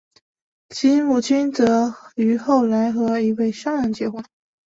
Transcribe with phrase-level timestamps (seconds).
[0.69, 4.25] 其母亲则于后来和一名商人结婚。